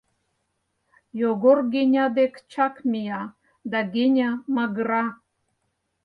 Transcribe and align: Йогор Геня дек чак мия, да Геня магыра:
Йогор 1.19 1.57
Геня 1.73 2.05
дек 2.17 2.33
чак 2.51 2.75
мия, 2.91 3.23
да 3.71 3.79
Геня 3.93 4.29
магыра: 4.55 5.05